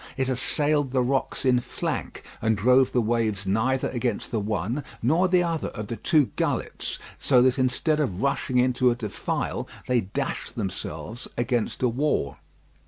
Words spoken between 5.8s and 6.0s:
the